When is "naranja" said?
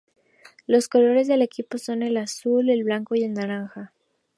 3.35-3.93